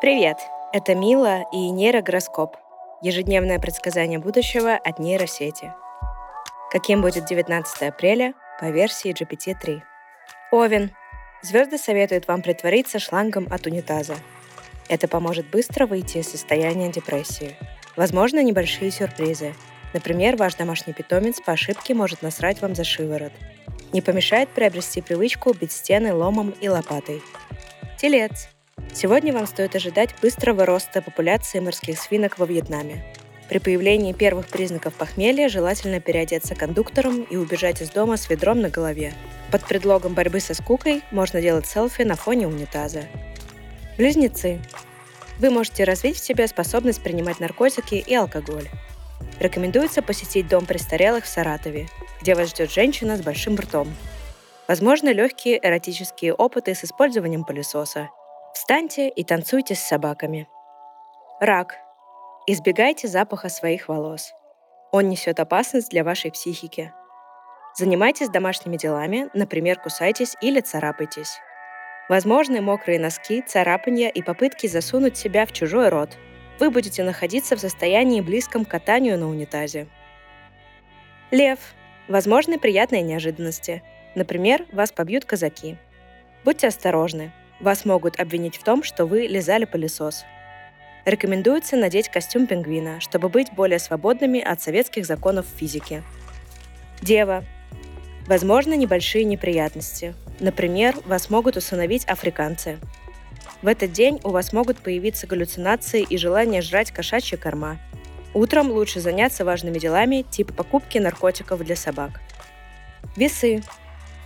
Привет! 0.00 0.38
Это 0.72 0.94
Мила 0.94 1.44
и 1.52 1.70
нейрогороскоп. 1.70 2.56
Ежедневное 3.02 3.58
предсказание 3.58 4.20
будущего 4.20 4.74
от 4.74 5.00
нейросети. 5.00 5.72
Каким 6.70 7.02
будет 7.02 7.24
19 7.24 7.82
апреля 7.82 8.34
по 8.60 8.66
версии 8.66 9.10
GPT-3? 9.10 9.80
Овен. 10.52 10.92
Звезды 11.42 11.78
советуют 11.78 12.28
вам 12.28 12.42
притвориться 12.42 13.00
шлангом 13.00 13.48
от 13.50 13.66
унитаза. 13.66 14.14
Это 14.88 15.08
поможет 15.08 15.50
быстро 15.50 15.84
выйти 15.84 16.18
из 16.18 16.30
состояния 16.30 16.92
депрессии. 16.92 17.56
Возможно, 17.96 18.40
небольшие 18.40 18.92
сюрпризы. 18.92 19.52
Например, 19.94 20.36
ваш 20.36 20.54
домашний 20.54 20.92
питомец 20.92 21.40
по 21.40 21.54
ошибке 21.54 21.94
может 21.94 22.22
насрать 22.22 22.62
вам 22.62 22.76
за 22.76 22.84
шиворот. 22.84 23.32
Не 23.92 24.00
помешает 24.00 24.48
приобрести 24.50 25.02
привычку 25.02 25.52
бить 25.54 25.72
стены 25.72 26.14
ломом 26.14 26.54
и 26.60 26.68
лопатой. 26.68 27.20
Телец. 28.00 28.48
Сегодня 28.92 29.32
вам 29.32 29.46
стоит 29.46 29.76
ожидать 29.76 30.14
быстрого 30.20 30.66
роста 30.66 31.00
популяции 31.02 31.60
морских 31.60 32.00
свинок 32.00 32.38
во 32.38 32.46
Вьетнаме. 32.46 33.04
При 33.48 33.58
появлении 33.58 34.12
первых 34.12 34.48
признаков 34.48 34.92
похмелья 34.94 35.48
желательно 35.48 36.00
переодеться 36.00 36.54
кондуктором 36.54 37.22
и 37.22 37.36
убежать 37.36 37.80
из 37.80 37.90
дома 37.90 38.16
с 38.16 38.28
ведром 38.28 38.60
на 38.60 38.68
голове. 38.68 39.14
Под 39.50 39.64
предлогом 39.64 40.14
борьбы 40.14 40.40
со 40.40 40.52
скукой 40.52 41.02
можно 41.10 41.40
делать 41.40 41.66
селфи 41.66 42.02
на 42.02 42.16
фоне 42.16 42.46
унитаза. 42.46 43.04
Близнецы. 43.96 44.60
Вы 45.38 45.50
можете 45.50 45.84
развить 45.84 46.16
в 46.16 46.24
себе 46.24 46.46
способность 46.46 47.02
принимать 47.02 47.40
наркотики 47.40 47.94
и 47.94 48.14
алкоголь. 48.14 48.68
Рекомендуется 49.40 50.02
посетить 50.02 50.48
дом 50.48 50.66
престарелых 50.66 51.24
в 51.24 51.28
Саратове, 51.28 51.88
где 52.20 52.34
вас 52.34 52.50
ждет 52.50 52.70
женщина 52.70 53.16
с 53.16 53.22
большим 53.22 53.56
ртом. 53.56 53.94
Возможно, 54.66 55.12
легкие 55.12 55.58
эротические 55.64 56.34
опыты 56.34 56.74
с 56.74 56.84
использованием 56.84 57.44
пылесоса– 57.44 58.10
Встаньте 58.54 59.08
и 59.08 59.24
танцуйте 59.24 59.74
с 59.74 59.80
собаками. 59.80 60.48
Рак. 61.40 61.76
Избегайте 62.46 63.08
запаха 63.08 63.48
своих 63.48 63.88
волос. 63.88 64.32
Он 64.90 65.08
несет 65.08 65.38
опасность 65.38 65.90
для 65.90 66.02
вашей 66.02 66.32
психики. 66.32 66.92
Занимайтесь 67.76 68.30
домашними 68.30 68.76
делами, 68.76 69.28
например, 69.34 69.78
кусайтесь 69.78 70.34
или 70.40 70.60
царапайтесь. 70.60 71.38
Возможны 72.08 72.60
мокрые 72.62 72.98
носки, 72.98 73.42
царапания 73.42 74.08
и 74.08 74.22
попытки 74.22 74.66
засунуть 74.66 75.16
себя 75.16 75.44
в 75.44 75.52
чужой 75.52 75.90
рот. 75.90 76.16
Вы 76.58 76.70
будете 76.70 77.04
находиться 77.04 77.54
в 77.54 77.60
состоянии 77.60 78.22
близком 78.22 78.64
к 78.64 78.70
катанию 78.70 79.18
на 79.18 79.28
унитазе. 79.28 79.86
Лев. 81.30 81.58
Возможны 82.08 82.58
приятные 82.58 83.02
неожиданности. 83.02 83.82
Например, 84.14 84.64
вас 84.72 84.90
побьют 84.90 85.26
казаки. 85.26 85.76
Будьте 86.44 86.66
осторожны. 86.66 87.30
Вас 87.60 87.84
могут 87.84 88.20
обвинить 88.20 88.56
в 88.56 88.62
том, 88.62 88.82
что 88.82 89.04
вы 89.04 89.26
лизали 89.26 89.64
пылесос. 89.64 90.24
Рекомендуется 91.04 91.76
надеть 91.76 92.08
костюм 92.08 92.46
пингвина, 92.46 93.00
чтобы 93.00 93.28
быть 93.28 93.52
более 93.52 93.78
свободными 93.78 94.40
от 94.40 94.60
советских 94.60 95.06
законов 95.06 95.46
физики. 95.56 96.02
Дева. 97.00 97.44
Возможно, 98.26 98.74
небольшие 98.74 99.24
неприятности. 99.24 100.14
Например, 100.38 100.94
вас 101.06 101.30
могут 101.30 101.56
усыновить 101.56 102.04
африканцы. 102.04 102.78
В 103.62 103.66
этот 103.66 103.90
день 103.90 104.20
у 104.22 104.30
вас 104.30 104.52
могут 104.52 104.78
появиться 104.78 105.26
галлюцинации 105.26 106.02
и 106.02 106.16
желание 106.16 106.62
жрать 106.62 106.92
кошачьи 106.92 107.36
корма. 107.36 107.78
Утром 108.34 108.70
лучше 108.70 109.00
заняться 109.00 109.44
важными 109.44 109.78
делами, 109.78 110.22
типа 110.22 110.52
покупки 110.52 110.98
наркотиков 110.98 111.64
для 111.64 111.74
собак. 111.74 112.20
Весы. 113.16 113.62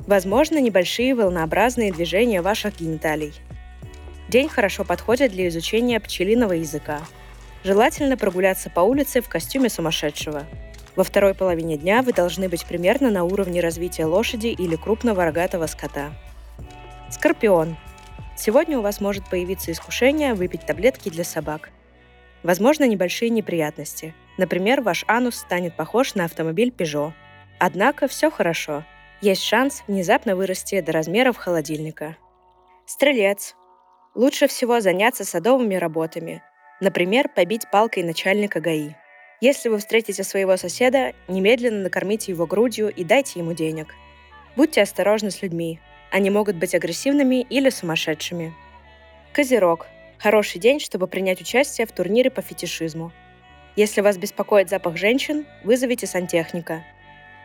Возможно, 0.00 0.60
небольшие 0.60 1.14
волнообразные 1.14 1.92
движения 1.92 2.42
ваших 2.42 2.78
гениталий. 2.78 3.32
День 4.28 4.48
хорошо 4.48 4.84
подходит 4.84 5.32
для 5.32 5.48
изучения 5.48 5.98
пчелиного 6.00 6.52
языка. 6.52 7.00
Желательно 7.64 8.16
прогуляться 8.16 8.70
по 8.70 8.80
улице 8.80 9.20
в 9.20 9.28
костюме 9.28 9.68
сумасшедшего. 9.68 10.44
Во 10.94 11.04
второй 11.04 11.34
половине 11.34 11.76
дня 11.76 12.02
вы 12.02 12.12
должны 12.12 12.48
быть 12.48 12.64
примерно 12.64 13.10
на 13.10 13.24
уровне 13.24 13.60
развития 13.60 14.04
лошади 14.04 14.48
или 14.48 14.76
крупного 14.76 15.24
рогатого 15.24 15.66
скота. 15.66 16.12
Скорпион. 17.10 17.76
Сегодня 18.36 18.78
у 18.78 18.82
вас 18.82 19.00
может 19.00 19.28
появиться 19.28 19.72
искушение 19.72 20.34
выпить 20.34 20.66
таблетки 20.66 21.08
для 21.08 21.24
собак. 21.24 21.70
Возможно, 22.42 22.86
небольшие 22.86 23.30
неприятности. 23.30 24.14
Например, 24.38 24.80
ваш 24.80 25.04
анус 25.08 25.36
станет 25.36 25.74
похож 25.76 26.14
на 26.14 26.24
автомобиль 26.24 26.72
Peugeot. 26.76 27.12
Однако 27.58 28.06
все 28.06 28.30
хорошо– 28.30 28.84
есть 29.22 29.42
шанс 29.42 29.82
внезапно 29.86 30.36
вырасти 30.36 30.80
до 30.80 30.92
размеров 30.92 31.38
холодильника. 31.38 32.16
Стрелец. 32.84 33.54
Лучше 34.14 34.46
всего 34.46 34.80
заняться 34.80 35.24
садовыми 35.24 35.74
работами. 35.74 36.42
Например, 36.80 37.28
побить 37.28 37.70
палкой 37.70 38.02
начальника 38.02 38.60
ГАИ. 38.60 38.90
Если 39.40 39.68
вы 39.70 39.78
встретите 39.78 40.22
своего 40.22 40.56
соседа, 40.56 41.14
немедленно 41.28 41.82
накормите 41.82 42.32
его 42.32 42.46
грудью 42.46 42.90
и 42.90 43.04
дайте 43.04 43.40
ему 43.40 43.54
денег. 43.54 43.94
Будьте 44.54 44.82
осторожны 44.82 45.30
с 45.30 45.40
людьми. 45.42 45.80
Они 46.10 46.30
могут 46.30 46.56
быть 46.56 46.74
агрессивными 46.74 47.40
или 47.40 47.70
сумасшедшими. 47.70 48.54
Козерог. 49.32 49.86
Хороший 50.18 50.60
день, 50.60 50.78
чтобы 50.80 51.06
принять 51.06 51.40
участие 51.40 51.86
в 51.86 51.92
турнире 51.92 52.30
по 52.30 52.42
фетишизму. 52.42 53.12
Если 53.76 54.00
вас 54.00 54.16
беспокоит 54.16 54.70
запах 54.70 54.96
женщин, 54.96 55.46
вызовите 55.64 56.06
сантехника– 56.06 56.84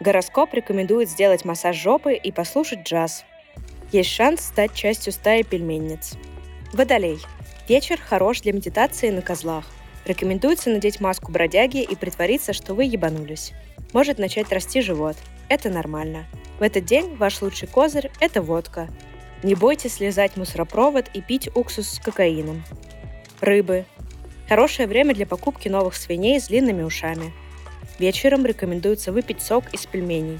Гороскоп 0.00 0.52
рекомендует 0.52 1.08
сделать 1.08 1.44
массаж 1.44 1.76
жопы 1.76 2.14
и 2.14 2.30
послушать 2.30 2.82
джаз. 2.82 3.24
Есть 3.92 4.10
шанс 4.10 4.42
стать 4.42 4.74
частью 4.74 5.12
стаи 5.12 5.42
пельменниц. 5.42 6.14
Водолей. 6.72 7.18
Вечер 7.66 7.98
хорош 7.98 8.42
для 8.42 8.52
медитации 8.52 9.10
на 9.10 9.22
козлах. 9.22 9.64
Рекомендуется 10.04 10.70
надеть 10.70 11.00
маску 11.00 11.32
бродяги 11.32 11.82
и 11.82 11.96
притвориться, 11.96 12.52
что 12.52 12.74
вы 12.74 12.84
ебанулись. 12.84 13.52
Может 13.92 14.18
начать 14.18 14.52
расти 14.52 14.82
живот. 14.82 15.16
Это 15.48 15.70
нормально. 15.70 16.26
В 16.58 16.62
этот 16.62 16.84
день 16.84 17.16
ваш 17.16 17.40
лучший 17.40 17.66
козырь– 17.66 18.10
это 18.20 18.42
водка. 18.42 18.88
Не 19.42 19.54
бойтесь 19.54 19.94
слезать 19.94 20.36
мусоропровод 20.36 21.06
и 21.14 21.22
пить 21.22 21.48
уксус 21.54 21.88
с 21.88 21.98
кокаином. 21.98 22.64
Рыбы. 23.40 23.86
Хорошее 24.48 24.88
время 24.88 25.14
для 25.14 25.26
покупки 25.26 25.68
новых 25.68 25.96
свиней 25.96 26.38
с 26.38 26.48
длинными 26.48 26.82
ушами– 26.82 27.32
Вечером 27.98 28.44
рекомендуется 28.44 29.12
выпить 29.12 29.42
сок 29.42 29.72
из 29.72 29.86
пельменей. 29.86 30.38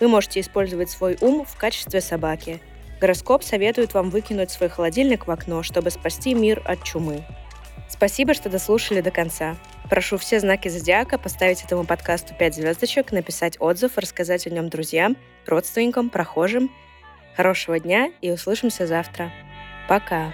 Вы 0.00 0.08
можете 0.08 0.40
использовать 0.40 0.90
свой 0.90 1.16
ум 1.20 1.44
в 1.44 1.56
качестве 1.56 2.00
собаки. 2.00 2.60
Гороскоп 3.00 3.42
советует 3.42 3.94
вам 3.94 4.10
выкинуть 4.10 4.50
свой 4.50 4.68
холодильник 4.68 5.26
в 5.26 5.30
окно, 5.30 5.62
чтобы 5.62 5.90
спасти 5.90 6.34
мир 6.34 6.62
от 6.64 6.82
чумы. 6.84 7.24
Спасибо, 7.88 8.34
что 8.34 8.48
дослушали 8.48 9.00
до 9.00 9.10
конца. 9.10 9.56
Прошу 9.88 10.16
все 10.18 10.38
знаки 10.40 10.68
зодиака 10.68 11.18
поставить 11.18 11.64
этому 11.64 11.84
подкасту 11.84 12.34
5 12.34 12.54
звездочек, 12.54 13.12
написать 13.12 13.56
отзыв, 13.60 13.98
рассказать 13.98 14.46
о 14.46 14.50
нем 14.50 14.68
друзьям, 14.68 15.16
родственникам, 15.46 16.10
прохожим. 16.10 16.70
Хорошего 17.36 17.78
дня 17.80 18.10
и 18.20 18.30
услышимся 18.30 18.86
завтра. 18.86 19.32
Пока! 19.88 20.32